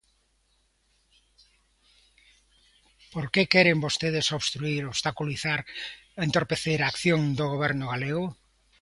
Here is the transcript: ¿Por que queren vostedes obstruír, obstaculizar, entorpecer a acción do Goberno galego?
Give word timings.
¿Por 3.11 3.25
que 3.33 3.49
queren 3.53 3.83
vostedes 3.85 4.27
obstruír, 4.37 4.81
obstaculizar, 4.93 5.59
entorpecer 6.25 6.79
a 6.81 6.89
acción 6.93 7.21
do 7.37 7.45
Goberno 7.53 7.85
galego? 7.93 8.25